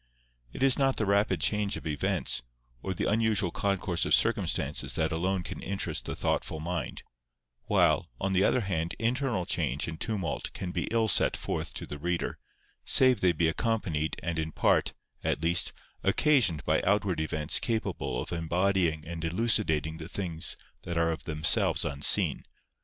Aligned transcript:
It 0.51 0.63
is 0.63 0.79
not 0.79 0.97
the 0.97 1.05
rapid 1.05 1.39
change 1.39 1.77
of 1.77 1.85
events, 1.85 2.41
or 2.81 2.95
the 2.95 3.07
unusual 3.07 3.51
concourse 3.51 4.03
of 4.03 4.15
circumstances 4.15 4.95
that 4.95 5.11
alone 5.11 5.43
can 5.43 5.61
interest 5.61 6.05
the 6.05 6.15
thoughtful 6.15 6.59
mind; 6.59 7.03
while, 7.65 8.09
on 8.19 8.33
the 8.33 8.43
other 8.43 8.61
hand, 8.61 8.95
internal 8.97 9.45
change 9.45 9.87
and 9.87 10.01
tumult 10.01 10.51
can 10.53 10.71
be 10.71 10.87
ill 10.89 11.07
set 11.07 11.37
forth 11.37 11.71
to 11.75 11.85
the 11.85 11.99
reader, 11.99 12.39
save 12.83 13.21
they 13.21 13.31
be 13.31 13.47
accompanied 13.47 14.15
and 14.23 14.39
in 14.39 14.51
part, 14.51 14.93
at 15.23 15.43
least, 15.43 15.71
occasioned 16.01 16.65
by 16.65 16.81
outward 16.81 17.19
events 17.19 17.59
capable 17.59 18.19
of 18.23 18.31
embodying 18.33 19.05
and 19.05 19.23
elucidating 19.23 19.97
the 19.99 20.09
things 20.09 20.57
that 20.81 20.97
are 20.97 21.11
of 21.11 21.25
themselves 21.25 21.85
unseen. 21.85 22.41